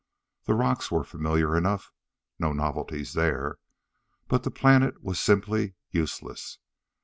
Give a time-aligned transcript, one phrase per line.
[0.45, 1.91] The rocks were familiar enough.
[2.39, 3.59] No novelties there!
[4.27, 6.57] But the planet was simply useless.